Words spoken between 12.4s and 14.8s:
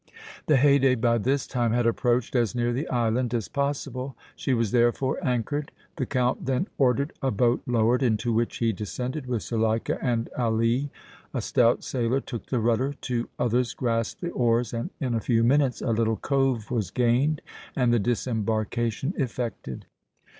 the rudder, two others grasped the oars,